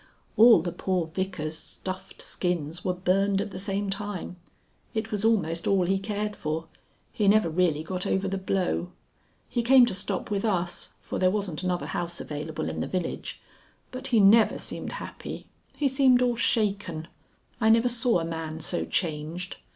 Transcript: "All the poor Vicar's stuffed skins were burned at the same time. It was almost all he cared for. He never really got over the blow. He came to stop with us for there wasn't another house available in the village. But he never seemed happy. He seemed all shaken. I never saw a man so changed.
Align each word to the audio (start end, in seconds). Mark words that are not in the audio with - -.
"All 0.35 0.63
the 0.63 0.71
poor 0.71 1.05
Vicar's 1.05 1.55
stuffed 1.55 2.23
skins 2.23 2.83
were 2.83 2.95
burned 2.95 3.39
at 3.39 3.51
the 3.51 3.59
same 3.59 3.91
time. 3.91 4.37
It 4.95 5.11
was 5.11 5.23
almost 5.23 5.67
all 5.67 5.85
he 5.85 5.99
cared 5.99 6.35
for. 6.35 6.65
He 7.11 7.27
never 7.27 7.51
really 7.51 7.83
got 7.83 8.07
over 8.07 8.27
the 8.27 8.39
blow. 8.39 8.93
He 9.47 9.61
came 9.61 9.85
to 9.85 9.93
stop 9.93 10.31
with 10.31 10.43
us 10.43 10.93
for 11.03 11.19
there 11.19 11.29
wasn't 11.29 11.61
another 11.61 11.85
house 11.85 12.19
available 12.19 12.67
in 12.67 12.79
the 12.79 12.87
village. 12.87 13.41
But 13.91 14.07
he 14.07 14.19
never 14.19 14.57
seemed 14.57 14.93
happy. 14.93 15.45
He 15.77 15.87
seemed 15.87 16.23
all 16.23 16.35
shaken. 16.35 17.07
I 17.59 17.69
never 17.69 17.87
saw 17.87 18.17
a 18.17 18.25
man 18.25 18.59
so 18.59 18.85
changed. 18.85 19.57